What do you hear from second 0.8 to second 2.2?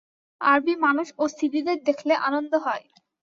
মানুষ ও সিদিদের দেখলে